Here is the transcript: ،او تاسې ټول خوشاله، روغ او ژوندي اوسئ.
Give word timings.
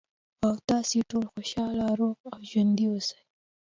،او 0.45 0.53
تاسې 0.69 0.97
ټول 1.09 1.25
خوشاله، 1.33 1.85
روغ 1.99 2.17
او 2.33 2.37
ژوندي 2.49 2.85
اوسئ. 2.89 3.19